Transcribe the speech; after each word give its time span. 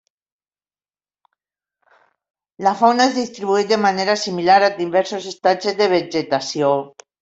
La 2.69 2.75
fauna 2.81 3.09
es 3.11 3.15
distribueix 3.19 3.71
de 3.75 3.81
manera 3.85 4.19
similar, 4.25 4.59
amb 4.73 4.83
diversos 4.85 5.33
estatges 5.37 5.83
de 5.85 5.95
vegetació. 5.97 6.77